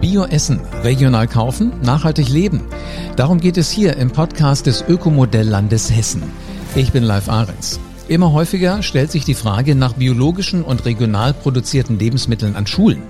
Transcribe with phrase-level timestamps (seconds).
[0.00, 2.62] Bio essen, regional kaufen, nachhaltig leben.
[3.16, 6.22] Darum geht es hier im Podcast des Ökomodelllandes Hessen.
[6.74, 7.78] Ich bin Live Ahrens.
[8.08, 13.02] Immer häufiger stellt sich die Frage nach biologischen und regional produzierten Lebensmitteln an Schulen.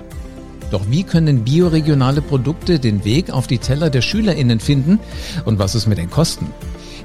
[0.73, 4.99] Doch wie können bioregionale Produkte den Weg auf die Teller der SchülerInnen finden
[5.45, 6.47] und was ist mit den Kosten?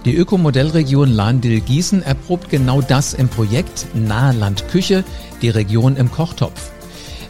[0.03, 5.03] Die Ökomodellregion Lahn-Dill-Gießen erprobt genau das im Projekt Nahland Küche,
[5.43, 6.71] die Region im Kochtopf.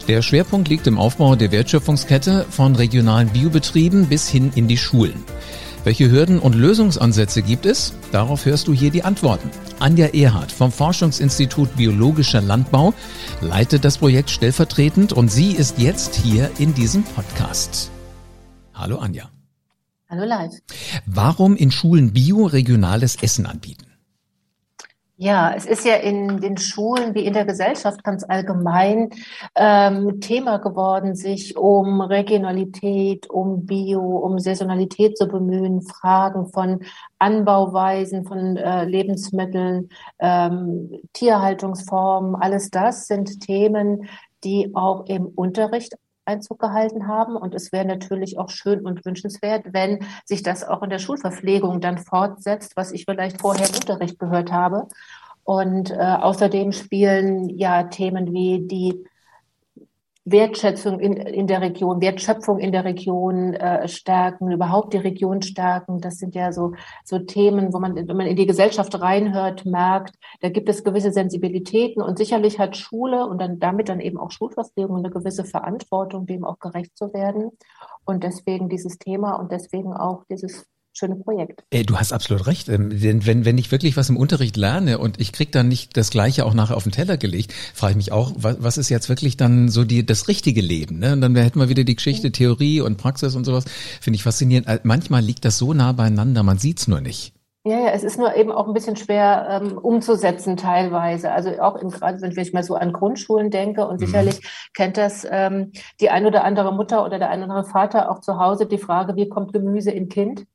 [0.08, 5.24] Der Schwerpunkt liegt im Aufbau der Wertschöpfungskette von regionalen Biobetrieben bis hin in die Schulen.
[5.82, 7.92] Welche Hürden und Lösungsansätze gibt es?
[8.12, 9.50] Darauf hörst du hier die Antworten.
[9.80, 12.94] Anja Erhardt vom Forschungsinstitut Biologischer Landbau
[13.40, 17.90] leitet das Projekt stellvertretend und sie ist jetzt hier in diesem Podcast.
[18.74, 19.28] Hallo Anja.
[20.08, 20.54] Hallo live.
[21.06, 23.86] Warum in Schulen bioregionales Essen anbieten?
[25.18, 29.08] Ja, es ist ja in den Schulen wie in der Gesellschaft ganz allgemein
[29.54, 36.80] ähm, Thema geworden, sich um Regionalität, um Bio, um Saisonalität zu bemühen, Fragen von
[37.18, 44.10] Anbauweisen, von äh, Lebensmitteln, ähm, Tierhaltungsformen, alles das sind Themen,
[44.44, 45.94] die auch im Unterricht
[46.26, 47.36] Einzug gehalten haben.
[47.36, 51.80] Und es wäre natürlich auch schön und wünschenswert, wenn sich das auch in der Schulverpflegung
[51.80, 54.88] dann fortsetzt, was ich vielleicht vorher im Unterricht gehört habe.
[55.44, 59.04] Und äh, außerdem spielen ja Themen wie die
[60.28, 66.00] Wertschätzung in, in der Region, Wertschöpfung in der Region äh, stärken, überhaupt die Region stärken.
[66.00, 66.72] Das sind ja so,
[67.04, 71.12] so Themen, wo man, wenn man in die Gesellschaft reinhört, merkt, da gibt es gewisse
[71.12, 76.26] Sensibilitäten und sicherlich hat Schule und dann damit dann eben auch Schulverpflegung eine gewisse Verantwortung,
[76.26, 77.52] dem auch gerecht zu werden.
[78.04, 80.66] Und deswegen dieses Thema und deswegen auch dieses
[80.96, 81.64] schöne Projekt.
[81.70, 82.68] Ey, du hast absolut recht.
[82.68, 85.96] Ähm, denn wenn, wenn ich wirklich was im Unterricht lerne und ich krieg dann nicht
[85.96, 88.88] das Gleiche auch nachher auf den Teller gelegt, frage ich mich auch, was, was ist
[88.88, 90.98] jetzt wirklich dann so die, das richtige Leben?
[90.98, 91.12] Ne?
[91.12, 93.64] Und dann hätten wir wieder die Geschichte, Theorie und Praxis und sowas.
[94.00, 94.84] Finde ich faszinierend.
[94.84, 97.32] Manchmal liegt das so nah beieinander, man sieht's nur nicht.
[97.66, 101.32] Ja, ja, es ist nur eben auch ein bisschen schwer ähm, umzusetzen teilweise.
[101.32, 104.06] Also auch im, gerade wenn ich mal so an Grundschulen denke und mhm.
[104.06, 108.08] sicherlich kennt das ähm, die ein oder andere Mutter oder der ein oder andere Vater
[108.08, 110.46] auch zu Hause die Frage, wie kommt Gemüse in Kind?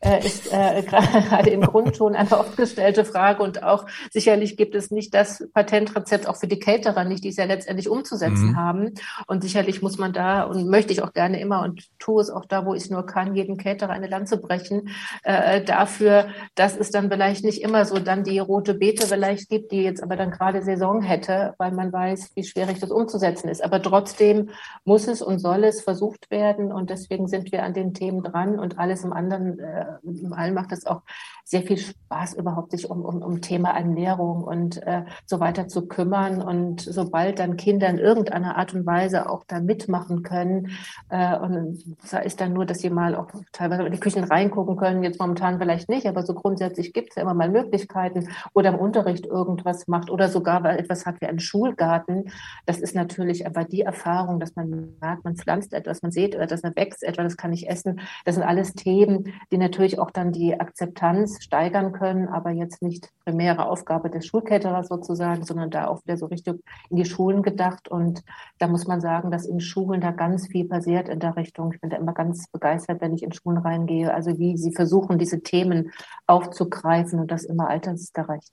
[0.00, 4.90] Äh, ist äh, gerade im Grundton eine oft gestellte Frage und auch sicherlich gibt es
[4.90, 8.56] nicht das Patentrezept auch für die Caterer nicht, die es ja letztendlich umzusetzen mhm.
[8.56, 8.94] haben.
[9.26, 12.44] Und sicherlich muss man da und möchte ich auch gerne immer und tue es auch
[12.44, 14.90] da, wo ich es nur kann, jedem Caterer eine Lanze brechen
[15.22, 19.72] äh, dafür, dass es dann vielleicht nicht immer so dann die rote Beete vielleicht gibt,
[19.72, 23.62] die jetzt aber dann gerade Saison hätte, weil man weiß, wie schwierig das umzusetzen ist.
[23.62, 24.50] Aber trotzdem
[24.84, 28.58] muss es und soll es versucht werden und deswegen sind wir an den Themen dran
[28.58, 31.02] und alles im anderen äh, äh, allen macht es auch
[31.44, 35.86] sehr viel Spaß, überhaupt sich um, um, um Thema Ernährung und äh, so weiter zu
[35.86, 36.42] kümmern.
[36.42, 40.70] Und sobald dann Kinder in irgendeiner Art und Weise auch da mitmachen können,
[41.08, 44.76] äh, und sei es dann nur, dass sie mal auch teilweise in die Küchen reingucken
[44.76, 48.70] können, jetzt momentan vielleicht nicht, aber so grundsätzlich gibt es ja immer mal Möglichkeiten oder
[48.70, 52.30] im Unterricht irgendwas macht oder sogar etwas hat wie einen Schulgarten.
[52.64, 56.62] Das ist natürlich aber die Erfahrung, dass man merkt, man pflanzt etwas, man sieht etwas,
[56.62, 58.00] man wächst etwas, das kann ich essen.
[58.24, 63.10] Das sind alles Themen, die natürlich auch dann die Akzeptanz steigern können, aber jetzt nicht
[63.24, 67.88] primäre Aufgabe des Schulcaterers sozusagen, sondern da auch wieder so richtig in die Schulen gedacht.
[67.88, 68.22] Und
[68.58, 71.72] da muss man sagen, dass in Schulen da ganz viel passiert in der Richtung.
[71.72, 75.18] Ich bin da immer ganz begeistert, wenn ich in Schulen reingehe, also wie sie versuchen,
[75.18, 75.90] diese Themen
[76.26, 78.52] aufzugreifen und das immer altersgerecht.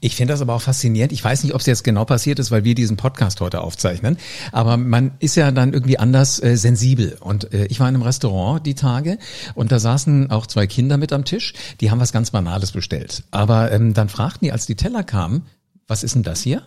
[0.00, 1.12] Ich finde das aber auch faszinierend.
[1.12, 4.16] Ich weiß nicht, ob es jetzt genau passiert ist, weil wir diesen Podcast heute aufzeichnen.
[4.50, 7.18] Aber man ist ja dann irgendwie anders äh, sensibel.
[7.20, 9.18] Und äh, ich war in einem Restaurant die Tage
[9.54, 11.52] und da saßen auch zwei Kinder mit am Tisch.
[11.80, 13.24] Die haben was ganz Banales bestellt.
[13.30, 15.42] Aber ähm, dann fragten die, als die Teller kamen,
[15.86, 16.62] was ist denn das hier?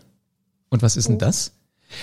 [0.70, 1.20] Und was ist denn oh.
[1.20, 1.54] das?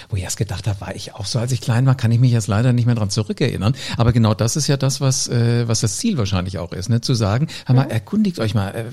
[0.09, 2.21] Wo ich erst gedacht habe, war ich auch so, als ich klein war, kann ich
[2.21, 3.75] mich jetzt leider nicht mehr dran zurückerinnern.
[3.97, 7.01] Aber genau das ist ja das, was, äh, was das Ziel wahrscheinlich auch ist, ne?
[7.01, 8.85] zu sagen, hör mal, erkundigt euch mal, äh,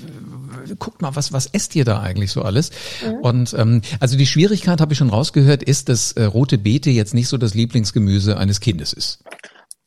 [0.78, 2.72] guckt mal, was, was esst ihr da eigentlich so alles?
[3.06, 3.14] Mhm.
[3.22, 7.14] Und ähm, also die Schwierigkeit, habe ich schon rausgehört, ist, dass äh, rote Beete jetzt
[7.14, 9.20] nicht so das Lieblingsgemüse eines Kindes ist.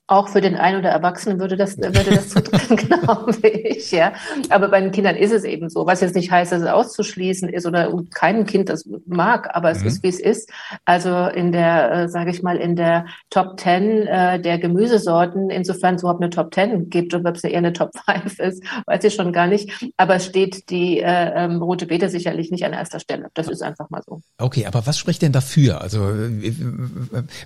[0.09, 4.15] Auch für den einen oder Erwachsenen würde das, würde das zutreffen, glaube ich, ja.
[4.49, 7.49] Aber bei den Kindern ist es eben so, was jetzt nicht heißt, dass es auszuschließen
[7.51, 9.87] ist oder kein Kind das mag, aber es mhm.
[9.89, 10.51] ist, wie es ist.
[10.87, 15.97] Also in der, äh, sage ich mal, in der Top Ten äh, der Gemüsesorten, insofern
[15.97, 19.05] es überhaupt eine Top Ten gibt und ob es eher eine Top Five ist, weiß
[19.05, 19.93] ich schon gar nicht.
[19.99, 23.29] Aber steht die äh, ähm, rote Beete sicherlich nicht an erster Stelle.
[23.35, 24.23] Das ist einfach mal so.
[24.39, 25.83] Okay, aber was spricht denn dafür?
[25.83, 26.55] Also äh,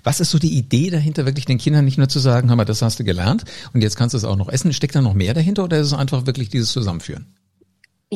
[0.03, 2.81] was ist so die Idee dahinter, wirklich den Kindern nicht nur zu sagen, mal, das
[2.81, 4.73] hast du gelernt und jetzt kannst du es auch noch essen.
[4.73, 7.35] Steckt da noch mehr dahinter oder ist es einfach wirklich dieses Zusammenführen?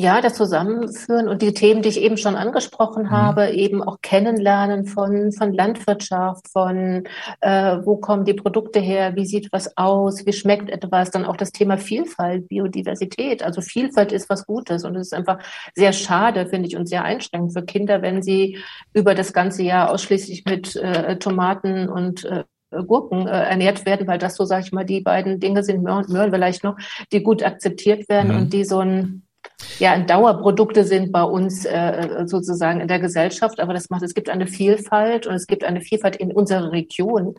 [0.00, 3.10] Ja, das Zusammenführen und die Themen, die ich eben schon angesprochen mhm.
[3.10, 7.02] habe, eben auch kennenlernen von, von Landwirtschaft, von
[7.40, 11.36] äh, wo kommen die Produkte her, wie sieht was aus, wie schmeckt etwas, dann auch
[11.36, 13.42] das Thema Vielfalt, Biodiversität.
[13.42, 15.40] Also Vielfalt ist was Gutes und es ist einfach
[15.74, 18.58] sehr schade, finde ich, und sehr einschränkend für Kinder, wenn sie
[18.92, 24.18] über das ganze Jahr ausschließlich mit äh, Tomaten und äh, Gurken äh, ernährt werden, weil
[24.18, 26.76] das so, sage ich mal, die beiden Dinge sind, Möhren, Möhren vielleicht noch,
[27.12, 28.38] die gut akzeptiert werden mhm.
[28.38, 29.22] und die so ein
[29.78, 34.28] ja, Dauerprodukte sind bei uns äh, sozusagen in der Gesellschaft, aber das macht, es gibt
[34.28, 37.34] eine Vielfalt und es gibt eine Vielfalt in unserer Region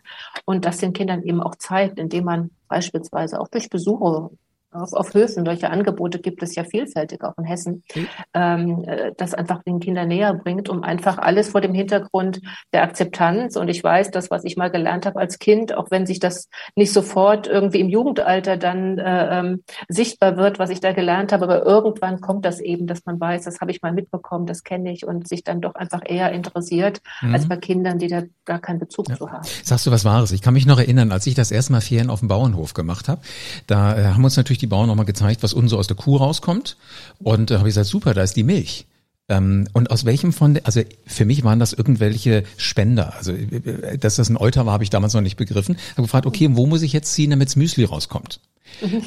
[0.45, 4.31] und das den Kindern eben auch zeigt, indem man beispielsweise auch durch Besuche
[4.71, 5.45] auf, auf Höfen.
[5.45, 8.07] Solche Angebote gibt es ja vielfältig auch in Hessen, mhm.
[8.33, 12.41] ähm, äh, das einfach den Kindern näher bringt, um einfach alles vor dem Hintergrund
[12.73, 13.55] der Akzeptanz.
[13.55, 16.49] Und ich weiß, das, was ich mal gelernt habe als Kind, auch wenn sich das
[16.75, 21.45] nicht sofort irgendwie im Jugendalter dann äh, ähm, sichtbar wird, was ich da gelernt habe,
[21.45, 24.91] aber irgendwann kommt das eben, dass man weiß, das habe ich mal mitbekommen, das kenne
[24.91, 27.33] ich und sich dann doch einfach eher interessiert, mhm.
[27.33, 29.15] als bei Kindern, die da gar keinen Bezug ja.
[29.15, 29.47] zu haben.
[29.63, 30.31] Sagst du was Wahres?
[30.31, 33.07] Ich kann mich noch erinnern, als ich das erste Mal Ferien auf dem Bauernhof gemacht
[33.09, 33.21] habe,
[33.67, 36.17] da äh, haben uns natürlich die Bauern nochmal gezeigt, was unten so aus der Kuh
[36.17, 36.77] rauskommt.
[37.19, 38.85] Und da äh, habe ich gesagt, super, da ist die Milch.
[39.29, 43.15] Ähm, und aus welchem von, also für mich waren das irgendwelche Spender.
[43.15, 45.77] Also, äh, dass das ein Euter war, habe ich damals noch nicht begriffen.
[45.91, 48.39] Habe gefragt, okay, wo muss ich jetzt ziehen, damit's Müsli rauskommt?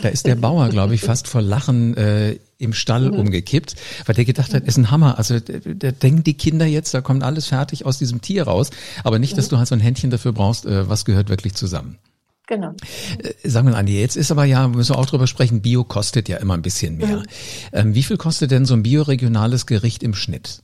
[0.03, 3.19] Da ist der Bauer, glaube ich, fast vor Lachen äh, im Stall mhm.
[3.19, 3.77] umgekippt,
[4.07, 5.19] weil der gedacht hat, ist ein Hammer.
[5.19, 8.71] Also da denken die Kinder jetzt, da kommt alles fertig aus diesem Tier raus.
[9.05, 9.51] Aber nicht, dass mhm.
[9.51, 11.99] du halt so ein Händchen dafür brauchst, äh, was gehört wirklich zusammen.
[12.47, 12.75] Genau.
[13.23, 16.29] Äh, sagen wir, Andi, jetzt ist aber ja, müssen wir auch drüber sprechen, Bio kostet
[16.29, 17.19] ja immer ein bisschen mehr.
[17.19, 17.27] Mhm.
[17.73, 20.63] Ähm, wie viel kostet denn so ein bioregionales Gericht im Schnitt?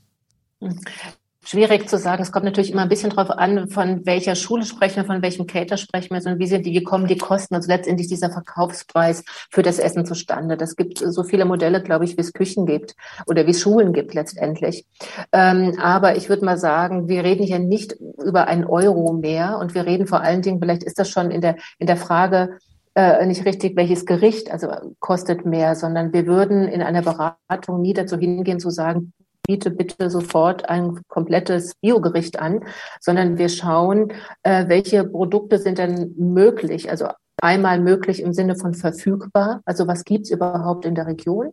[1.49, 2.23] Schwierig zu sagen.
[2.23, 5.47] Es kommt natürlich immer ein bisschen drauf an, von welcher Schule sprechen wir, von welchem
[5.47, 9.25] Cater sprechen wir, sondern wie sind die, wie kommen die Kosten, also letztendlich dieser Verkaufspreis
[9.51, 10.59] für das Essen zustande.
[10.59, 12.95] Das gibt so viele Modelle, glaube ich, wie es Küchen gibt
[13.27, 14.85] oder wie es Schulen gibt letztendlich.
[15.33, 19.75] Ähm, aber ich würde mal sagen, wir reden hier nicht über einen Euro mehr und
[19.75, 22.59] wir reden vor allen Dingen, vielleicht ist das schon in der, in der Frage,
[22.95, 24.69] äh, nicht richtig, welches Gericht also
[25.01, 29.15] kostet mehr, sondern wir würden in einer Beratung nie dazu hingehen zu sagen,
[29.49, 32.61] biete bitte sofort ein komplettes Biogericht an,
[33.01, 34.13] sondern wir schauen,
[34.43, 36.91] äh, welche Produkte sind denn möglich.
[36.91, 37.09] Also
[37.41, 41.53] einmal möglich im Sinne von verfügbar, also was gibt's überhaupt in der Region?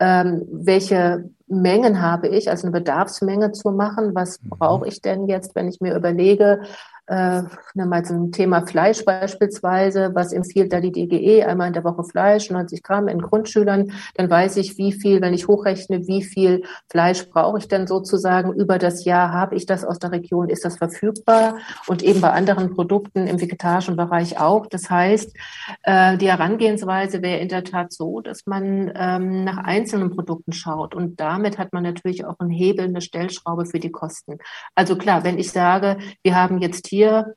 [0.00, 4.14] Ähm, welche Mengen habe ich, also eine Bedarfsmenge zu machen?
[4.14, 4.48] Was mhm.
[4.50, 6.62] brauche ich denn jetzt, wenn ich mir überlege,
[7.10, 7.42] äh,
[7.74, 12.50] mal zum Thema Fleisch beispielsweise, was empfiehlt da die DGE, einmal in der Woche Fleisch,
[12.50, 17.28] 90 Gramm in Grundschülern, dann weiß ich, wie viel, wenn ich hochrechne, wie viel Fleisch
[17.28, 20.78] brauche ich denn sozusagen über das Jahr, habe ich das aus der Region, ist das
[20.78, 21.56] verfügbar?
[21.88, 24.66] Und eben bei anderen Produkten im vegetarischen Bereich auch.
[24.66, 25.36] Das heißt,
[25.82, 30.94] äh, die Herangehensweise wäre in der Tat so, dass man ähm, nach einzelnen Produkten schaut.
[30.94, 34.38] Und damit hat man natürlich auch einen Hebel, eine Stellschraube für die Kosten.
[34.76, 37.34] Also klar, wenn ich sage, wir haben jetzt hier hier,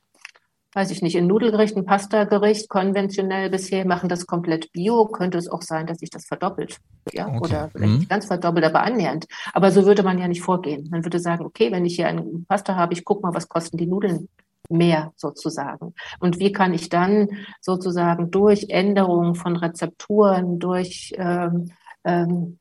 [0.74, 5.48] weiß ich nicht, ein Nudelgericht, ein Pastagericht, konventionell bisher, machen das komplett bio, könnte es
[5.48, 6.80] auch sein, dass sich das verdoppelt.
[7.12, 7.40] Ja, okay.
[7.40, 8.00] oder vielleicht mhm.
[8.00, 9.26] nicht ganz verdoppelt, aber annähernd.
[9.54, 10.90] Aber so würde man ja nicht vorgehen.
[10.92, 13.78] Man würde sagen, okay, wenn ich hier ein Pasta habe, ich gucke mal, was kosten
[13.78, 14.28] die Nudeln
[14.70, 15.94] mehr sozusagen.
[16.20, 17.30] Und wie kann ich dann
[17.62, 21.72] sozusagen durch Änderungen von Rezepturen, durch ähm,
[22.04, 22.60] ähm,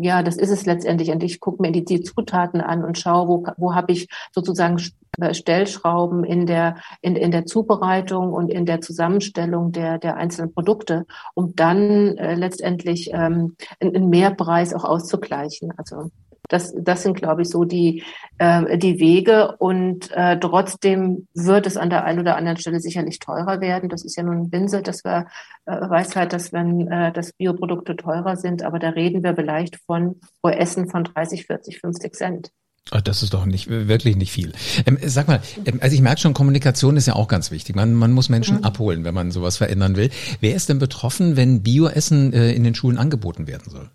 [0.00, 1.10] ja, das ist es letztendlich.
[1.10, 4.80] Und ich gucke mir die, die Zutaten an und schaue, wo, wo habe ich sozusagen
[5.20, 10.52] äh, Stellschrauben in der, in, in der Zubereitung und in der Zusammenstellung der, der einzelnen
[10.52, 15.72] Produkte, um dann äh, letztendlich ähm, einen Mehrpreis auch auszugleichen.
[15.76, 16.10] Also
[16.48, 18.02] das, das sind, glaube ich, so die,
[18.38, 19.56] äh, die Wege.
[19.58, 23.88] Und äh, trotzdem wird es an der einen oder anderen Stelle sicherlich teurer werden.
[23.88, 25.26] Das ist ja nun Binse, dass wir
[25.66, 29.76] äh, weiß halt, dass wenn äh, dass Bioprodukte teurer sind, aber da reden wir vielleicht
[29.86, 32.50] von pro Essen von 30, 40, 50 Cent.
[32.90, 34.52] Ah, das ist doch nicht wirklich nicht viel.
[34.86, 37.76] Ähm, sag mal, ähm, also ich merke schon, Kommunikation ist ja auch ganz wichtig.
[37.76, 38.64] Man, man muss Menschen mhm.
[38.64, 40.10] abholen, wenn man sowas verändern will.
[40.40, 43.90] Wer ist denn betroffen, wenn Bioessen äh, in den Schulen angeboten werden soll?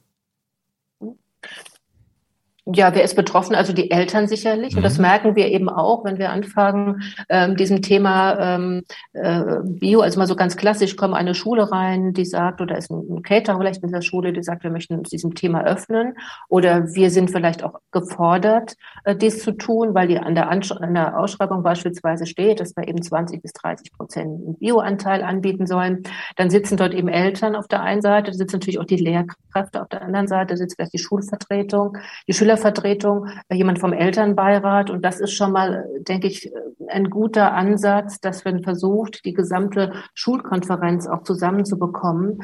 [2.65, 3.55] Ja, wer ist betroffen?
[3.55, 4.71] Also die Eltern sicherlich.
[4.71, 4.77] Mhm.
[4.77, 5.01] Und das mhm.
[5.01, 10.27] merken wir eben auch, wenn wir anfangen, ähm, diesem Thema ähm, äh, Bio, also mal
[10.27, 13.91] so ganz klassisch, kommen eine Schule rein, die sagt, oder ist ein Caterer vielleicht in
[13.91, 16.13] der Schule, die sagt, wir möchten uns diesem Thema öffnen.
[16.47, 20.71] Oder wir sind vielleicht auch gefordert, äh, dies zu tun, weil die an der, Ansch
[20.71, 26.03] an der Ausschreibung beispielsweise steht, dass wir eben 20 bis 30 Prozent Bioanteil anbieten sollen.
[26.37, 29.89] Dann sitzen dort eben Eltern auf der einen Seite, sitzen natürlich auch die Lehrkräfte auf
[29.89, 34.89] der anderen Seite, sitzt vielleicht die Schulvertretung, die Schüler Schülervertretung, äh, jemand vom Elternbeirat.
[34.89, 36.51] Und das ist schon mal, denke ich,
[36.89, 42.43] ein guter Ansatz, dass man versucht, die gesamte Schulkonferenz auch zusammenzubekommen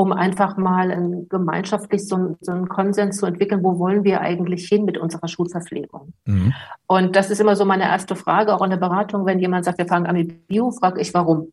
[0.00, 4.68] um einfach mal ein, gemeinschaftlich so, so einen Konsens zu entwickeln, wo wollen wir eigentlich
[4.68, 6.12] hin mit unserer Schulverpflegung.
[6.24, 6.54] Mhm.
[6.86, 9.78] Und das ist immer so meine erste Frage, auch in der Beratung, wenn jemand sagt,
[9.78, 11.52] wir fangen an mit Bio, frage ich, warum?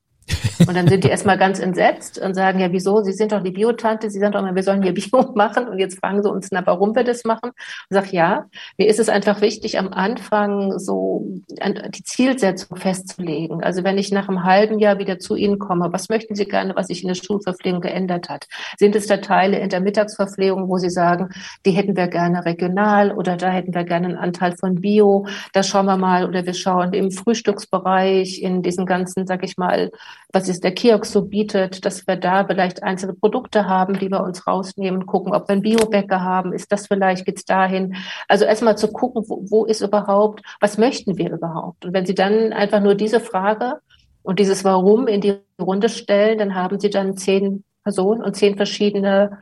[0.67, 3.01] Und dann sind die erstmal ganz entsetzt und sagen, ja, wieso?
[3.03, 5.67] Sie sind doch die Biotante, Sie sagen doch immer, wir sollen hier Bio machen.
[5.67, 7.49] Und jetzt fragen sie uns, na, warum wir das machen?
[7.49, 7.53] Und
[7.89, 8.45] sag, ja,
[8.77, 13.63] mir ist es einfach wichtig, am Anfang so die Zielsetzung festzulegen.
[13.63, 16.75] Also wenn ich nach einem halben Jahr wieder zu Ihnen komme, was möchten Sie gerne,
[16.75, 18.47] was sich in der Schulverpflegung geändert hat?
[18.77, 21.29] Sind es da Teile in der Mittagsverpflegung, wo Sie sagen,
[21.65, 25.27] die hätten wir gerne regional oder da hätten wir gerne einen Anteil von Bio?
[25.53, 29.91] Da schauen wir mal oder wir schauen im Frühstücksbereich, in diesen ganzen, sag ich mal,
[30.33, 34.21] was ist der Kiosk so bietet, dass wir da vielleicht einzelne Produkte haben, die wir
[34.21, 37.95] uns rausnehmen, gucken, ob wir einen Biobäcker haben, ist das vielleicht, geht's dahin.
[38.27, 41.85] Also erstmal zu gucken, wo, wo ist überhaupt, was möchten wir überhaupt?
[41.85, 43.79] Und wenn Sie dann einfach nur diese Frage
[44.23, 48.57] und dieses Warum in die Runde stellen, dann haben Sie dann zehn Personen und zehn
[48.57, 49.39] verschiedene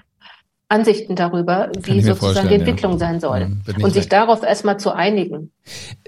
[0.74, 2.98] Ansichten darüber, wie sozusagen die Entwicklung ja.
[2.98, 3.46] sein soll.
[3.46, 5.51] Mhm, und sich darauf erstmal zu einigen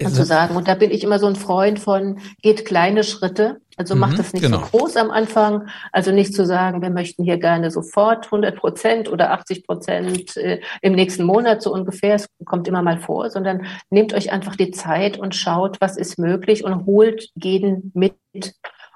[0.00, 0.56] und zu sagen.
[0.56, 3.60] Und da bin ich immer so ein Freund von, geht kleine Schritte.
[3.76, 4.60] Also mhm, macht das nicht genau.
[4.60, 5.68] so groß am Anfang.
[5.92, 10.60] Also nicht zu sagen, wir möchten hier gerne sofort 100 Prozent oder 80 Prozent äh,
[10.80, 12.14] im nächsten Monat so ungefähr.
[12.14, 16.18] Es kommt immer mal vor, sondern nehmt euch einfach die Zeit und schaut, was ist
[16.18, 18.14] möglich und holt jeden mit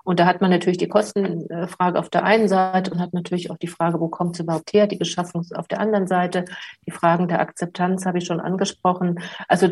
[0.04, 3.59] und da hat man natürlich die Kostenfrage auf der einen Seite und hat natürlich auch
[3.59, 6.45] die Frage, wo kommt es überhaupt her, die Beschaffung auf der anderen Seite.
[6.87, 9.21] Die Fragen der Akzeptanz habe ich schon angesprochen.
[9.49, 9.69] Also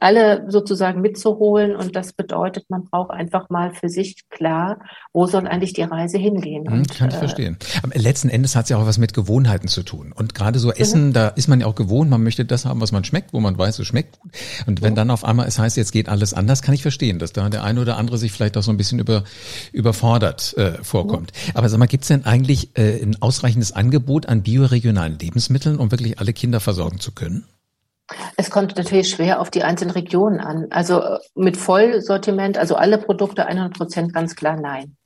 [0.00, 4.78] alle sozusagen mitzuholen und das bedeutet, man braucht einfach mal für sich klar,
[5.12, 6.68] wo soll eigentlich die Reise hingehen.
[6.68, 7.56] Hm, Kann ich äh, verstehen.
[7.82, 10.12] Aber letzten Endes hat es ja auch was mit Gewohnheiten zu tun.
[10.12, 11.12] Und gerade so Essen, mhm.
[11.12, 13.56] da ist man ja auch gewohnt, man möchte das haben, was man schmeckt, wo man
[13.56, 14.18] weiß, es schmeckt.
[14.66, 14.96] Und wenn mhm.
[14.96, 17.62] dann auf einmal es heißt, jetzt geht alles anders, kann ich verstehen, dass da der
[17.62, 19.24] eine oder andere sich vielleicht auch so ein bisschen über
[19.72, 21.32] überfordert äh, vorkommt.
[21.54, 25.90] Aber sag mal, gibt es denn eigentlich äh, ein ausreichendes Angebot an bioregionalen Lebensmitteln, um
[25.90, 27.44] wirklich alle Kinder versorgen zu können?
[28.36, 30.66] Es kommt natürlich schwer auf die einzelnen Regionen an.
[30.70, 34.96] Also äh, mit Vollsortiment, also alle Produkte 100 Prozent ganz klar nein.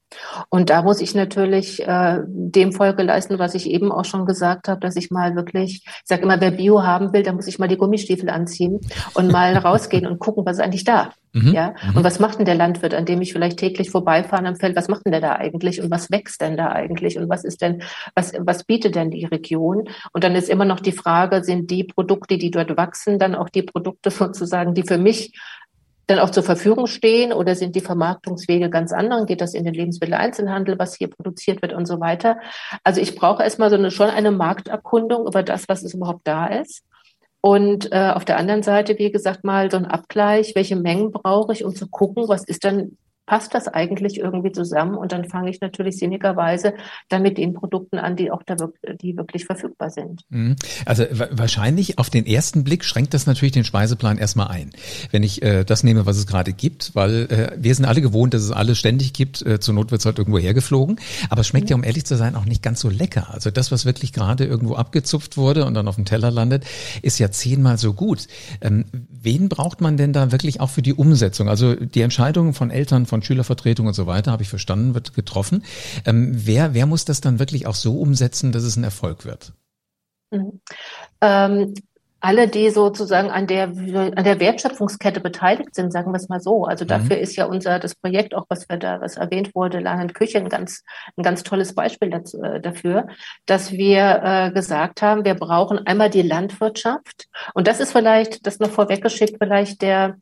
[0.49, 4.69] Und da muss ich natürlich äh, dem Folge leisten, was ich eben auch schon gesagt
[4.69, 7.59] habe, dass ich mal wirklich, ich sage immer, wer Bio haben will, dann muss ich
[7.59, 8.81] mal die Gummistiefel anziehen
[9.15, 11.11] und mal rausgehen und gucken, was ist eigentlich da.
[11.33, 11.53] Mhm.
[11.53, 11.99] Ja, mhm.
[11.99, 14.77] und was macht denn der Landwirt, an dem ich vielleicht täglich vorbeifahre am Feld?
[14.77, 17.61] Was macht denn der da eigentlich und was wächst denn da eigentlich und was ist
[17.61, 17.83] denn,
[18.15, 19.89] was, was bietet denn die Region?
[20.13, 23.51] Und dann ist immer noch die Frage, sind die Produkte, die dort wachsen, dann auch
[23.51, 25.35] die Produkte sozusagen, die für mich
[26.09, 29.27] dann auch zur Verfügung stehen oder sind die Vermarktungswege ganz anderen?
[29.27, 32.39] Geht das in den Lebensmitteleinzelhandel, was hier produziert wird und so weiter?
[32.83, 36.47] Also ich brauche erstmal so eine, schon eine Markterkundung über das, was es überhaupt da
[36.47, 36.83] ist.
[37.43, 41.53] Und äh, auf der anderen Seite, wie gesagt, mal so ein Abgleich, welche Mengen brauche
[41.53, 42.97] ich, um zu gucken, was ist dann
[43.29, 44.97] passt das eigentlich irgendwie zusammen?
[44.97, 46.73] Und dann fange ich natürlich sinnigerweise
[47.11, 50.23] dann mit den Produkten an, die auch da wirklich, die wirklich verfügbar sind.
[50.31, 50.57] Mhm.
[50.87, 54.71] Also wahrscheinlich auf den ersten Blick schränkt das natürlich den Speiseplan erstmal ein.
[55.11, 58.33] Wenn ich äh, das nehme, was es gerade gibt, weil äh, wir sind alle gewohnt,
[58.33, 59.45] dass es alles ständig gibt.
[59.45, 60.99] Äh, zur Not wird es halt irgendwo hergeflogen.
[61.29, 61.71] Aber es schmeckt mhm.
[61.71, 63.29] ja, um ehrlich zu sein, auch nicht ganz so lecker.
[63.35, 66.65] Also das, was wirklich gerade irgendwo abgezupft wurde und dann auf dem Teller landet,
[67.03, 68.27] ist ja zehnmal so gut.
[68.63, 71.51] Ähm, wen braucht man denn da wirklich auch für die Umsetzung?
[71.51, 75.15] Also die Entscheidungen von Eltern, von von Schülervertretung und so weiter, habe ich verstanden, wird
[75.15, 75.65] getroffen.
[76.07, 79.53] Ähm, wer, wer muss das dann wirklich auch so umsetzen, dass es ein Erfolg wird?
[80.31, 80.61] Mhm.
[81.21, 81.75] Ähm,
[82.21, 86.65] alle, die sozusagen an der, an der Wertschöpfungskette beteiligt sind, sagen wir es mal so.
[86.65, 86.89] Also mhm.
[86.89, 90.39] dafür ist ja unser, das Projekt auch, was wir da, was erwähnt wurde, Land Küche,
[90.39, 90.83] ein ganz,
[91.17, 93.07] ein ganz tolles Beispiel dazu, äh, dafür,
[93.47, 97.29] dass wir äh, gesagt haben, wir brauchen einmal die Landwirtschaft.
[97.55, 100.17] Und das ist vielleicht, das noch vorweggeschickt, vielleicht der,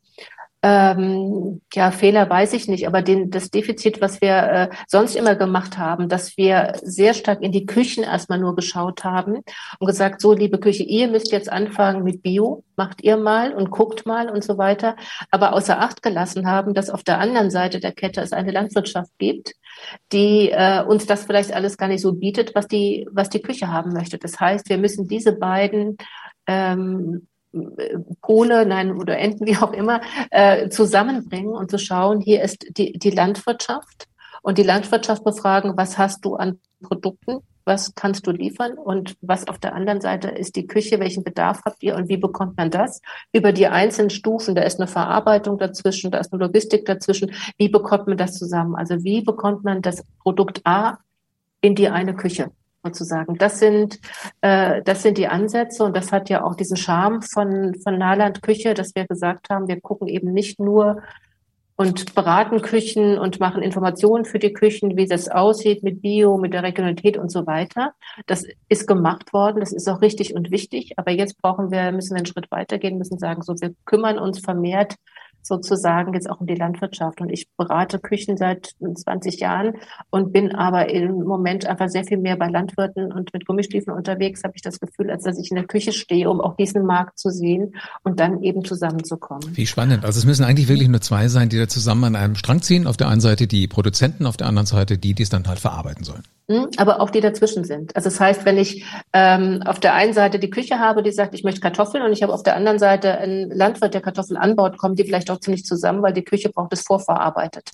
[0.63, 5.35] ähm, ja, Fehler weiß ich nicht, aber den, das Defizit, was wir äh, sonst immer
[5.35, 9.41] gemacht haben, dass wir sehr stark in die Küchen erstmal nur geschaut haben
[9.79, 13.69] und gesagt, so, liebe Küche, ihr müsst jetzt anfangen mit Bio, macht ihr mal und
[13.69, 14.95] guckt mal und so weiter,
[15.29, 19.11] aber außer Acht gelassen haben, dass auf der anderen Seite der Kette es eine Landwirtschaft
[19.19, 19.53] gibt,
[20.11, 23.67] die äh, uns das vielleicht alles gar nicht so bietet, was die, was die Küche
[23.67, 24.17] haben möchte.
[24.17, 25.97] Das heißt, wir müssen diese beiden
[26.47, 27.27] ähm,
[28.21, 32.97] Kohle, nein, oder Enten, wie auch immer, äh, zusammenbringen und zu schauen, hier ist die,
[32.97, 34.07] die Landwirtschaft.
[34.41, 38.77] Und die Landwirtschaft befragen, was hast du an Produkten, was kannst du liefern?
[38.77, 41.95] Und was auf der anderen Seite ist die Küche, welchen Bedarf habt ihr?
[41.95, 43.01] Und wie bekommt man das?
[43.33, 47.67] Über die einzelnen Stufen, da ist eine Verarbeitung dazwischen, da ist eine Logistik dazwischen, wie
[47.67, 48.75] bekommt man das zusammen?
[48.75, 50.97] Also wie bekommt man das Produkt A
[51.59, 52.51] in die eine Küche?
[52.87, 53.37] Sozusagen.
[53.37, 53.99] Das sind,
[54.41, 58.41] äh, das sind die Ansätze und das hat ja auch diesen Charme von, von Nahland
[58.41, 61.01] Küche, dass wir gesagt haben, wir gucken eben nicht nur
[61.79, 66.53] und beraten Küchen und machen Informationen für die Küchen, wie das aussieht mit Bio, mit
[66.53, 67.93] der Regionalität und so weiter.
[68.25, 70.93] Das ist gemacht worden, das ist auch richtig und wichtig.
[70.97, 74.39] Aber jetzt brauchen wir, müssen wir einen Schritt weitergehen, müssen sagen, so, wir kümmern uns
[74.39, 74.95] vermehrt
[75.47, 77.21] sozusagen jetzt auch um die Landwirtschaft.
[77.21, 79.73] Und ich berate Küchen seit 20 Jahren
[80.09, 84.43] und bin aber im Moment einfach sehr viel mehr bei Landwirten und mit Gummistiefeln unterwegs,
[84.43, 87.17] habe ich das Gefühl, als dass ich in der Küche stehe, um auch diesen Markt
[87.17, 89.55] zu sehen und dann eben zusammenzukommen.
[89.55, 90.05] Wie spannend.
[90.05, 92.87] Also es müssen eigentlich wirklich nur zwei sein, die da zusammen an einem Strang ziehen.
[92.87, 95.59] Auf der einen Seite die Produzenten, auf der anderen Seite die, die es dann halt
[95.59, 96.23] verarbeiten sollen.
[96.49, 97.93] Hm, aber auch die dazwischen sind.
[97.93, 101.33] Also das heißt, wenn ich ähm, auf der einen Seite die Küche habe, die sagt,
[101.33, 104.77] ich möchte Kartoffeln und ich habe auf der anderen Seite einen Landwirt, der Kartoffeln anbaut,
[104.77, 107.69] kommen die vielleicht auch ziemlich zusammen, weil die Küche braucht es vorverarbeitet.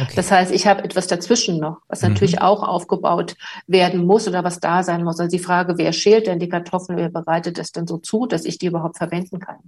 [0.00, 0.12] Okay.
[0.16, 2.10] Das heißt, ich habe etwas dazwischen noch, was mhm.
[2.10, 3.34] natürlich auch aufgebaut
[3.66, 5.20] werden muss oder was da sein muss.
[5.20, 8.44] Also die Frage, wer schält denn die Kartoffeln, wer bereitet es denn so zu, dass
[8.44, 9.58] ich die überhaupt verwenden kann?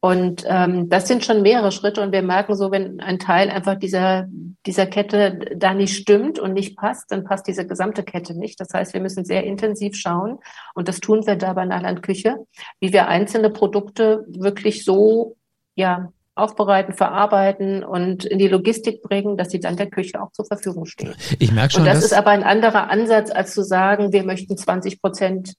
[0.00, 3.76] Und ähm, das sind schon mehrere Schritte und wir merken so, wenn ein Teil einfach
[3.76, 4.28] dieser,
[4.64, 8.60] dieser Kette da nicht stimmt und nicht passt, dann passt diese gesamte Kette nicht.
[8.60, 10.38] Das heißt, wir müssen sehr intensiv schauen
[10.74, 12.36] und das tun wir da bei Nachland Küche,
[12.78, 15.36] wie wir einzelne Produkte wirklich so
[15.74, 20.44] ja, aufbereiten, verarbeiten und in die Logistik bringen, dass sie dann der Küche auch zur
[20.44, 21.14] Verfügung stehen.
[21.38, 21.82] Ich merke schon.
[21.82, 25.54] Und das ist aber ein anderer Ansatz, als zu sagen, wir möchten 20 Prozent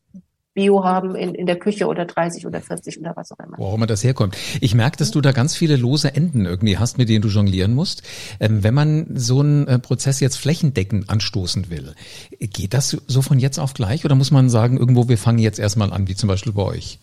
[0.57, 3.59] Bio haben in, in der Küche oder 30 oder 40 oder was auch immer.
[3.59, 4.35] Wo auch immer das herkommt.
[4.59, 7.75] Ich merke, dass du da ganz viele lose Enden irgendwie hast, mit denen du jonglieren
[7.75, 8.01] musst.
[8.39, 11.93] Ähm, wenn man so einen äh, Prozess jetzt flächendeckend anstoßen will,
[12.39, 15.59] geht das so von jetzt auf gleich oder muss man sagen, irgendwo, wir fangen jetzt
[15.59, 16.97] erstmal an, wie zum Beispiel bei euch?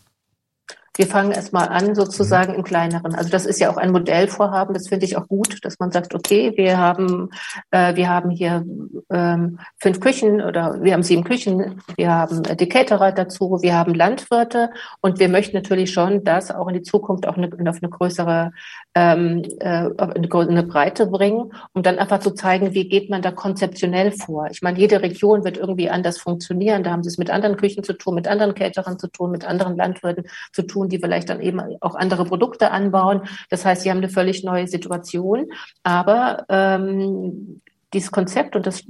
[0.96, 2.58] Wir fangen erstmal an, sozusagen mhm.
[2.58, 3.14] im Kleineren.
[3.14, 4.74] Also das ist ja auch ein Modellvorhaben.
[4.74, 7.30] Das finde ich auch gut, dass man sagt, okay, wir haben,
[7.72, 8.64] äh, wir haben hier
[9.10, 13.94] ähm, fünf Küchen oder wir haben sieben Küchen, wir haben die Caterer dazu, wir haben
[13.94, 14.70] Landwirte
[15.00, 18.52] und wir möchten natürlich schon das auch in die Zukunft auch eine, auf eine größere
[18.94, 23.32] ähm, äh, eine, eine Breite bringen, um dann einfach zu zeigen, wie geht man da
[23.32, 24.46] konzeptionell vor.
[24.50, 26.84] Ich meine, jede Region wird irgendwie anders funktionieren.
[26.84, 29.44] Da haben sie es mit anderen Küchen zu tun, mit anderen Caterern zu tun, mit
[29.44, 33.22] anderen Landwirten zu tun tun, die vielleicht dann eben auch andere Produkte anbauen.
[33.50, 35.46] Das heißt, sie haben eine völlig neue Situation.
[35.82, 37.60] Aber ähm,
[37.92, 38.84] dieses Konzept und das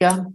[0.00, 0.26] ja,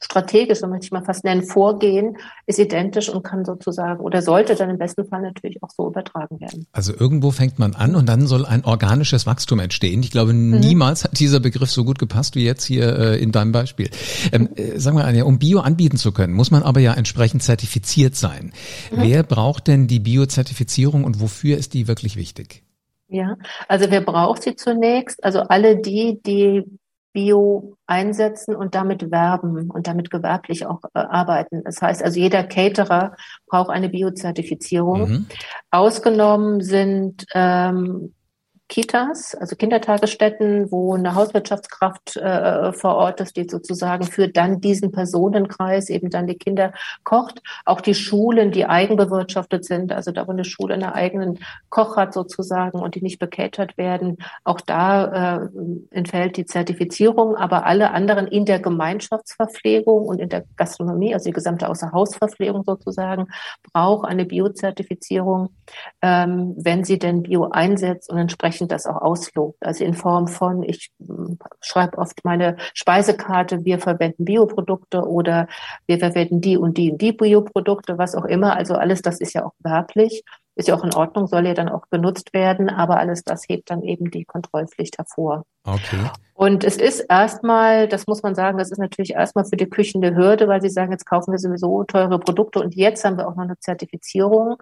[0.00, 4.56] strategisch, so möchte ich mal fast nennen, Vorgehen ist identisch und kann sozusagen oder sollte
[4.56, 6.66] dann im besten Fall natürlich auch so übertragen werden.
[6.72, 10.02] Also irgendwo fängt man an und dann soll ein organisches Wachstum entstehen.
[10.02, 10.58] Ich glaube, mhm.
[10.58, 13.90] niemals hat dieser Begriff so gut gepasst wie jetzt hier äh, in deinem Beispiel.
[14.32, 17.42] Ähm, äh, sagen wir Anja, um Bio anbieten zu können, muss man aber ja entsprechend
[17.42, 18.52] zertifiziert sein.
[18.90, 19.02] Mhm.
[19.02, 22.64] Wer braucht denn die Bio-Zertifizierung und wofür ist die wirklich wichtig?
[23.08, 23.36] Ja,
[23.68, 25.22] also wer braucht sie zunächst?
[25.22, 26.64] Also alle die, die
[27.12, 31.62] Bio einsetzen und damit werben und damit gewerblich auch äh, arbeiten.
[31.64, 35.08] Das heißt also, jeder Caterer braucht eine Biozertifizierung.
[35.08, 35.26] Mhm.
[35.70, 38.14] Ausgenommen sind ähm,
[38.72, 44.92] Kitas, also Kindertagesstätten, wo eine Hauswirtschaftskraft äh, vor Ort ist, die sozusagen für dann diesen
[44.92, 46.72] Personenkreis eben dann die Kinder
[47.04, 47.42] kocht.
[47.66, 52.14] Auch die Schulen, die eigenbewirtschaftet sind, also da, wo eine Schule einen eigenen Koch hat
[52.14, 55.48] sozusagen und die nicht bekatert werden, auch da äh,
[55.90, 61.34] entfällt die Zertifizierung, aber alle anderen in der Gemeinschaftsverpflegung und in der Gastronomie, also die
[61.34, 63.26] gesamte Außerhausverpflegung sozusagen,
[63.74, 65.50] braucht eine Biozertifizierung,
[66.00, 69.58] ähm, wenn sie denn Bio einsetzt und entsprechend entsprechend das auch auslobt.
[69.60, 75.48] Also in Form von, ich hm, schreibe oft meine Speisekarte, wir verwenden Bioprodukte oder
[75.86, 78.56] wir verwenden die und die und die Bioprodukte, was auch immer.
[78.56, 80.24] Also alles das ist ja auch werblich.
[80.54, 83.70] Ist ja auch in Ordnung, soll ja dann auch genutzt werden, aber alles das hebt
[83.70, 85.44] dann eben die Kontrollpflicht hervor.
[85.64, 86.10] Okay.
[86.34, 90.02] Und es ist erstmal, das muss man sagen, das ist natürlich erstmal für die Küchen
[90.02, 93.28] eine Hürde, weil sie sagen, jetzt kaufen wir sowieso teure Produkte und jetzt haben wir
[93.28, 94.56] auch noch eine Zertifizierung.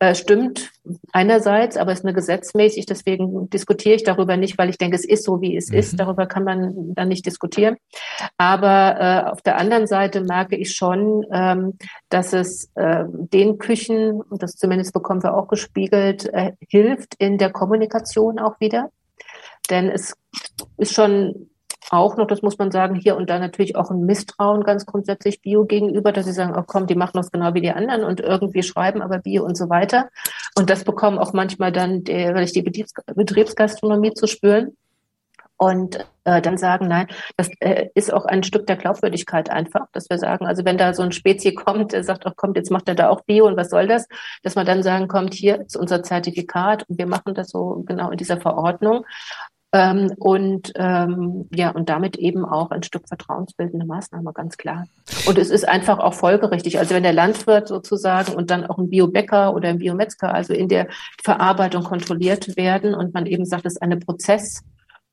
[0.00, 0.72] Äh, stimmt
[1.12, 5.22] einerseits, aber ist eine gesetzmäßig, deswegen diskutiere ich darüber nicht, weil ich denke, es ist
[5.22, 5.76] so, wie es mhm.
[5.76, 6.00] ist.
[6.00, 7.76] Darüber kann man dann nicht diskutieren.
[8.36, 11.78] Aber äh, auf der anderen Seite merke ich schon, ähm,
[12.08, 17.38] dass es äh, den Küchen, und das zumindest bekommen wir auch gespiegelt, äh, hilft in
[17.38, 18.90] der Kommunikation auch wieder.
[19.72, 20.14] Denn es
[20.76, 21.48] ist schon
[21.90, 25.40] auch noch, das muss man sagen, hier und da natürlich auch ein Misstrauen ganz grundsätzlich
[25.40, 28.20] Bio gegenüber, dass sie sagen, oh komm, die machen das genau wie die anderen und
[28.20, 30.08] irgendwie schreiben aber Bio und so weiter.
[30.54, 34.76] Und das bekommen auch manchmal dann, weil ich die Betriebs Betriebsgastronomie zu spüren.
[35.58, 37.06] Und äh, dann sagen, nein,
[37.36, 40.92] das äh, ist auch ein Stück der Glaubwürdigkeit einfach, dass wir sagen, also wenn da
[40.92, 43.56] so ein Spezi kommt, der sagt, oh kommt, jetzt macht er da auch Bio und
[43.56, 44.08] was soll das,
[44.42, 48.10] dass man dann sagen, kommt, hier ist unser Zertifikat und wir machen das so genau
[48.10, 49.04] in dieser Verordnung.
[49.74, 54.86] Ähm, und ähm, ja, und damit eben auch ein Stück vertrauensbildende Maßnahme, ganz klar.
[55.26, 56.78] Und es ist einfach auch folgerichtig.
[56.78, 60.68] Also wenn der Landwirt sozusagen und dann auch ein Biobäcker oder ein Biometzger, also in
[60.68, 60.88] der
[61.22, 64.62] Verarbeitung kontrolliert werden und man eben sagt, es ist eine Prozess-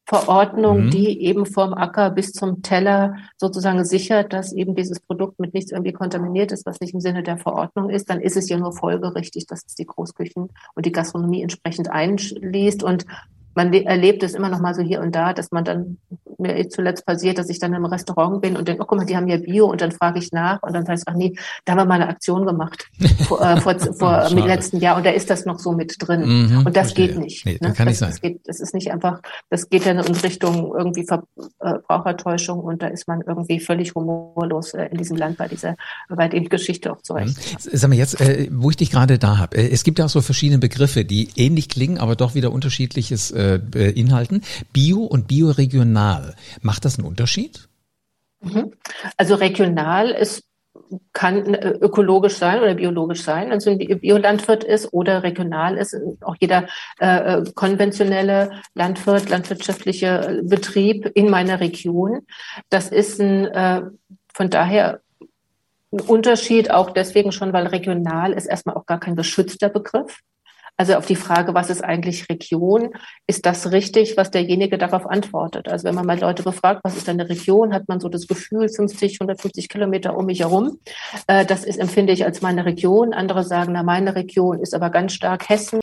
[0.10, 0.89] Verordnung, mhm.
[0.89, 5.72] die eben vom Acker bis zum Teller sozusagen sichert, dass eben dieses Produkt mit nichts
[5.72, 8.74] irgendwie kontaminiert ist, was nicht im Sinne der Verordnung ist, dann ist es ja nur
[8.74, 12.82] folgerichtig, dass es die Großküchen und die Gastronomie entsprechend einschließt.
[12.82, 13.06] Und
[13.60, 15.98] man erlebt es immer noch mal so hier und da, dass man dann
[16.38, 19.17] mir zuletzt passiert, dass ich dann im Restaurant bin und denke, oh guck mal, die
[19.17, 21.80] haben ja Bio und dann frage ich nach und dann heißt ach nee, da haben
[21.80, 22.88] wir mal eine Aktion gemacht
[23.28, 25.95] vor, äh, vor, vor oh, im letzten Jahr und da ist das noch so mit
[26.00, 27.08] drin mhm, und das verstehe.
[27.10, 27.45] geht nicht.
[27.45, 27.74] Nee, ne?
[27.74, 28.10] kann das, nicht sein.
[28.12, 29.19] Das, geht, das ist nicht einfach,
[29.50, 34.86] das geht ja in Richtung irgendwie Verbrauchertäuschung und da ist man irgendwie völlig humorlos äh,
[34.86, 35.76] in diesem Land bei dieser
[36.08, 37.38] bei der Geschichte auch zurecht.
[37.38, 37.58] Mhm.
[37.60, 40.10] Sag mal jetzt, äh, wo ich dich gerade da habe, äh, es gibt ja auch
[40.10, 44.43] so verschiedene Begriffe, die ähnlich klingen, aber doch wieder unterschiedliches äh, beinhalten.
[44.71, 46.35] Bio und bioregional.
[46.62, 47.67] Macht das einen Unterschied?
[48.41, 48.73] Mhm.
[49.17, 50.43] Also regional ist
[51.13, 55.95] kann äh, ökologisch sein oder biologisch sein, also ein Biolandwirt ist oder regional ist.
[56.21, 56.67] Auch jeder
[56.99, 62.21] äh, äh, konventionelle Landwirt, landwirtschaftliche Betrieb in meiner Region.
[62.69, 63.81] Das ist ein, äh,
[64.33, 65.01] von daher
[65.91, 70.19] ein Unterschied, auch deswegen schon, weil regional ist erstmal auch gar kein geschützter Begriff.
[70.80, 72.92] Also auf die Frage, was ist eigentlich Region,
[73.28, 75.68] ist das richtig, was derjenige darauf antwortet?
[75.68, 78.70] Also wenn man mal Leute befragt, was ist eine Region, hat man so das Gefühl,
[78.70, 80.80] 50, 150 Kilometer um mich herum.
[81.28, 83.13] Äh, das ist, empfinde ich als meine Region.
[83.13, 85.82] Andere sagen, na, meine Region ist aber ganz stark Hessen.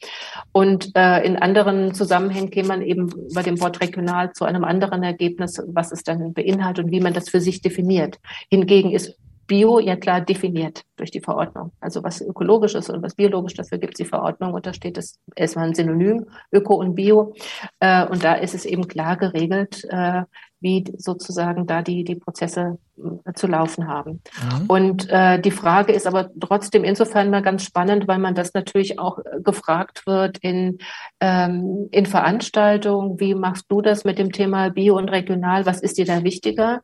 [0.53, 5.03] Und äh, in anderen Zusammenhängen käme man eben bei dem Wort regional zu einem anderen
[5.03, 8.19] Ergebnis, was es dann beinhaltet und wie man das für sich definiert.
[8.49, 11.73] Hingegen ist Bio ja klar definiert durch die Verordnung.
[11.81, 14.99] Also was ökologisch ist und was biologisch, dafür gibt es die Verordnung und da steht
[14.99, 17.35] es erstmal ein Synonym, Öko und Bio.
[17.81, 20.23] Äh, und da ist es eben klar geregelt, äh,
[20.61, 24.23] wie sozusagen da die, die Prozesse äh, zu laufen haben.
[24.43, 24.67] Mhm.
[24.67, 28.99] Und äh, die Frage ist aber trotzdem insofern mal ganz spannend, weil man das natürlich
[28.99, 30.79] auch gefragt wird in,
[31.21, 33.21] ähm, in Veranstaltungen.
[33.21, 35.67] Wie machst du das mit dem Thema Bio und Regional?
[35.67, 36.83] Was ist dir da wichtiger?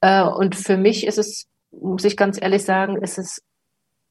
[0.00, 3.42] Äh, und für mich ist es muss ich ganz ehrlich sagen, ist es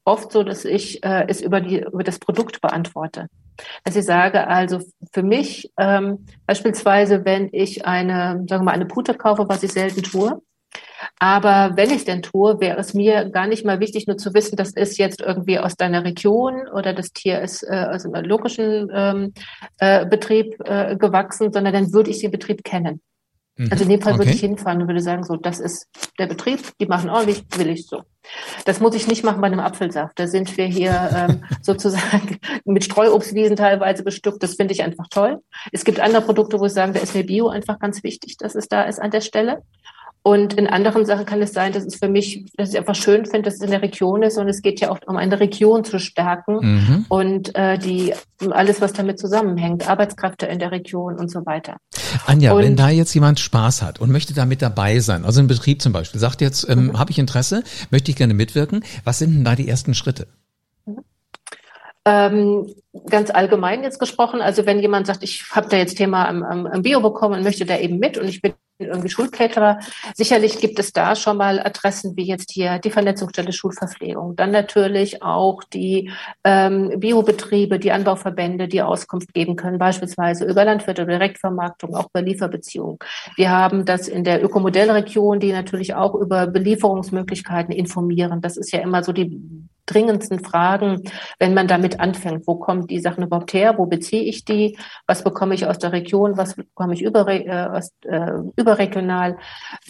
[0.04, 3.26] oft so, dass ich äh, es über, die, über das Produkt beantworte.
[3.84, 4.80] Dass ich sage, also
[5.12, 9.72] für mich ähm, beispielsweise, wenn ich eine, sagen wir mal, eine Pute kaufe, was ich
[9.72, 10.40] selten tue,
[11.18, 14.56] aber wenn ich denn tue, wäre es mir gar nicht mal wichtig, nur zu wissen,
[14.56, 18.90] das ist jetzt irgendwie aus deiner Region oder das Tier ist äh, aus einem logischen
[18.92, 19.32] ähm,
[19.78, 23.00] äh, Betrieb äh, gewachsen, sondern dann würde ich den Betrieb kennen.
[23.58, 23.68] Mhm.
[23.70, 24.20] Also in dem Fall okay.
[24.20, 27.68] würde ich hinfahren und würde sagen, so, das ist der Betrieb, die machen ordentlich, will
[27.68, 28.02] ich so.
[28.64, 30.18] Das muss ich nicht machen bei einem Apfelsaft.
[30.18, 34.42] Da sind wir hier ähm, sozusagen mit Streuobstwiesen teilweise bestückt.
[34.42, 35.38] Das finde ich einfach toll.
[35.72, 38.54] Es gibt andere Produkte, wo ich sage, da ist mir Bio einfach ganz wichtig, dass
[38.54, 39.62] es da ist an der Stelle.
[40.22, 43.24] Und in anderen Sachen kann es sein, dass es für mich, dass ich einfach schön
[43.24, 44.36] finde, dass es in der Region ist.
[44.36, 47.06] Und es geht ja auch um eine Region zu stärken mhm.
[47.08, 48.12] und äh, die
[48.50, 51.78] alles, was damit zusammenhängt, Arbeitskräfte in der Region und so weiter.
[52.26, 55.40] Anja, und, wenn da jetzt jemand Spaß hat und möchte da mit dabei sein, also
[55.40, 56.98] ein Betrieb zum Beispiel, sagt jetzt, ähm, mhm.
[56.98, 60.28] habe ich Interesse, möchte ich gerne mitwirken, was sind denn da die ersten Schritte?
[60.86, 60.98] Mhm.
[62.04, 62.74] Ähm,
[63.10, 66.66] ganz allgemein jetzt gesprochen, also wenn jemand sagt, ich habe da jetzt Thema am, am,
[66.66, 69.78] am Bio bekommen und möchte da eben mit und ich bin irgendwie Schulcaterer.
[70.14, 74.36] Sicherlich gibt es da schon mal Adressen wie jetzt hier die Vernetzungsstelle Schulverpflegung.
[74.36, 76.10] Dann natürlich auch die
[76.44, 82.98] ähm, Biobetriebe, die Anbauverbände, die Auskunft geben können, beispielsweise über Landwirte, Direktvermarktung, auch bei Lieferbeziehungen.
[83.36, 88.40] Wir haben das in der Ökomodellregion, die natürlich auch über Belieferungsmöglichkeiten informieren.
[88.40, 91.02] Das ist ja immer so die dringendsten Fragen,
[91.38, 92.46] wenn man damit anfängt.
[92.46, 93.78] Wo kommen die Sachen überhaupt her?
[93.78, 94.78] Wo beziehe ich die?
[95.06, 96.36] Was bekomme ich aus der Region?
[96.36, 99.38] Was bekomme ich über, äh, aus, äh, überregional?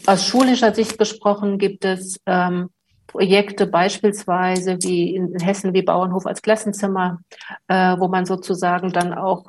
[0.07, 2.71] Aus schulischer Sicht gesprochen gibt es ähm,
[3.07, 7.21] Projekte beispielsweise wie in Hessen wie Bauernhof als Klassenzimmer,
[7.67, 9.47] äh, wo man sozusagen dann auch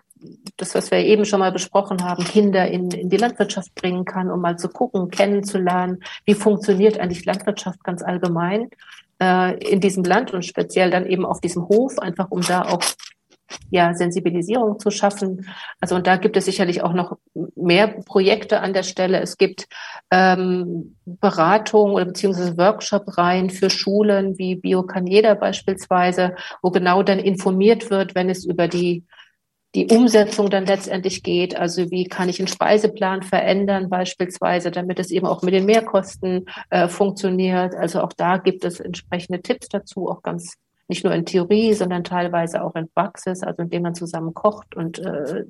[0.58, 4.32] das, was wir eben schon mal besprochen haben, Kinder in, in die Landwirtschaft bringen kann,
[4.32, 8.70] um mal zu gucken, kennenzulernen, wie funktioniert eigentlich Landwirtschaft ganz allgemein
[9.22, 12.84] äh, in diesem Land und speziell dann eben auf diesem Hof, einfach um da auch
[13.70, 15.48] ja, Sensibilisierung zu schaffen.
[15.80, 17.18] Also und da gibt es sicherlich auch noch
[17.56, 19.20] mehr Projekte an der Stelle.
[19.20, 19.68] Es gibt
[20.12, 27.20] ähm, Beratung oder beziehungsweise Workshop-Reihen für Schulen wie Bio kann jeder beispielsweise, wo genau dann
[27.20, 29.04] informiert wird, wenn es über die
[29.76, 31.56] die Umsetzung dann letztendlich geht.
[31.56, 36.46] Also wie kann ich einen Speiseplan verändern beispielsweise, damit es eben auch mit den Mehrkosten
[36.70, 37.76] äh, funktioniert.
[37.76, 40.56] Also auch da gibt es entsprechende Tipps dazu, auch ganz
[40.90, 44.98] nicht nur in Theorie, sondern teilweise auch in Praxis, also indem man zusammen kocht und
[44.98, 45.46] äh,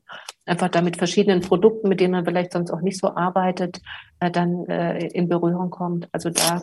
[0.45, 3.79] einfach da mit verschiedenen Produkten, mit denen man vielleicht sonst auch nicht so arbeitet,
[4.19, 6.09] äh, dann äh, in Berührung kommt.
[6.11, 6.61] Also da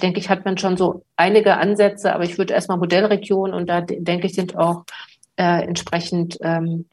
[0.00, 3.82] denke ich, hat man schon so einige Ansätze, aber ich würde erstmal Modellregion und da
[3.82, 4.84] denke ich, sind auch
[5.36, 6.86] äh, entsprechend ähm,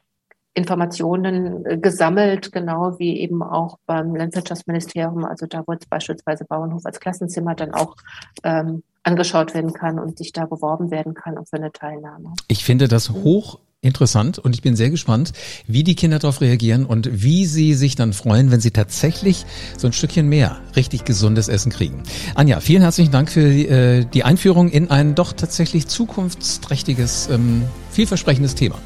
[0.54, 6.84] Informationen äh, gesammelt, genau wie eben auch beim Landwirtschaftsministerium, also da wo jetzt beispielsweise Bauernhof
[6.84, 7.96] als Klassenzimmer dann auch
[8.42, 12.34] ähm, angeschaut werden kann und sich da beworben werden kann auch für eine Teilnahme.
[12.48, 15.32] Ich finde das hoch interessant und ich bin sehr gespannt,
[15.66, 19.44] wie die Kinder darauf reagieren und wie sie sich dann freuen, wenn sie tatsächlich
[19.76, 22.02] so ein Stückchen mehr richtig gesundes Essen kriegen.
[22.36, 27.64] Anja, vielen herzlichen Dank für die, äh, die Einführung in ein doch tatsächlich zukunftsträchtiges, ähm,
[27.90, 28.78] vielversprechendes Thema.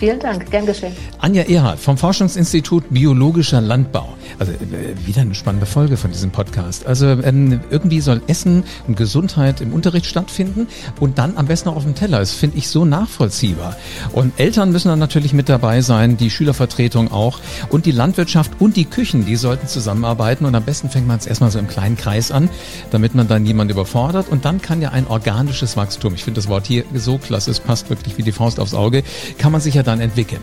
[0.00, 0.96] Vielen Dank, gern geschehen.
[1.18, 4.08] Anja Erhard vom Forschungsinstitut Biologischer Landbau.
[4.38, 4.56] Also äh,
[5.06, 6.86] wieder eine spannende Folge von diesem Podcast.
[6.86, 10.68] Also ähm, irgendwie soll Essen und Gesundheit im Unterricht stattfinden
[11.00, 12.18] und dann am besten auch auf dem Teller.
[12.18, 13.76] Das finde ich so nachvollziehbar.
[14.12, 18.76] Und Eltern müssen dann natürlich mit dabei sein, die Schülervertretung auch und die Landwirtschaft und
[18.76, 21.98] die Küchen, die sollten zusammenarbeiten und am besten fängt man es erstmal so im kleinen
[21.98, 22.48] Kreis an,
[22.90, 26.48] damit man dann niemand überfordert und dann kann ja ein organisches Wachstum, ich finde das
[26.48, 29.02] Wort hier so klasse, es passt wirklich wie die Faust aufs Auge,
[29.36, 30.42] kann man sich ja dann entwickeln.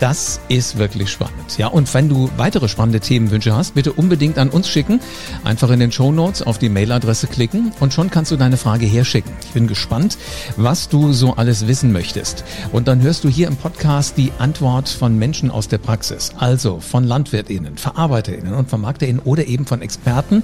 [0.00, 1.58] Das ist wirklich spannend.
[1.58, 4.98] Ja, und wenn du weitere spannende Themenwünsche hast, bitte unbedingt an uns schicken.
[5.44, 8.86] Einfach in den Show Notes auf die Mailadresse klicken und schon kannst du deine Frage
[8.86, 9.30] herschicken.
[9.44, 10.16] Ich bin gespannt,
[10.56, 12.44] was du so alles wissen möchtest.
[12.72, 16.32] Und dann hörst du hier im Podcast die Antwort von Menschen aus der Praxis.
[16.38, 20.42] Also von LandwirtInnen, VerarbeiterInnen und VermarkterInnen oder eben von Experten,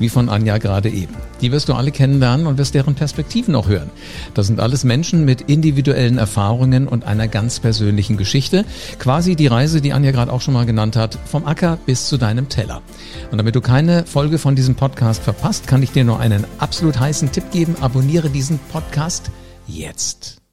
[0.00, 1.14] wie von Anja gerade eben.
[1.40, 3.90] Die wirst du alle kennenlernen und wirst deren Perspektiven auch hören.
[4.34, 8.64] Das sind alles Menschen mit individuellen Erfahrungen und einer ganz persönlichen Geschichte.
[8.98, 12.16] Quasi die Reise, die Anja gerade auch schon mal genannt hat, vom Acker bis zu
[12.16, 12.82] deinem Teller.
[13.30, 16.98] Und damit du keine Folge von diesem Podcast verpasst, kann ich dir nur einen absolut
[16.98, 17.76] heißen Tipp geben.
[17.80, 19.30] Abonniere diesen Podcast
[19.66, 20.45] jetzt.